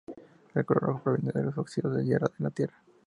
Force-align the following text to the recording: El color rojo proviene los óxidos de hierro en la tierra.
El 0.55 0.65
color 0.65 0.81
rojo 0.81 1.03
proviene 1.03 1.43
los 1.43 1.59
óxidos 1.59 1.95
de 1.95 2.03
hierro 2.03 2.25
en 2.39 2.45
la 2.45 2.49
tierra. 2.49 2.81